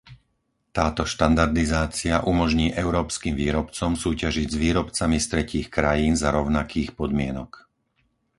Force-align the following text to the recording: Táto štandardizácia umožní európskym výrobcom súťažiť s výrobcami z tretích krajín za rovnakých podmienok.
Táto 0.77 1.03
štandardizácia 1.13 2.15
umožní 2.31 2.67
európskym 2.83 3.33
výrobcom 3.41 3.91
súťažiť 4.03 4.47
s 4.49 4.57
výrobcami 4.63 5.17
z 5.21 5.25
tretích 5.31 5.67
krajín 5.77 6.13
za 6.23 6.29
rovnakých 6.37 6.89
podmienok. 6.99 7.51